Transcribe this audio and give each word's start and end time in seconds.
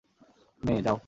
মে, 0.63 0.73
যাও। 0.81 0.97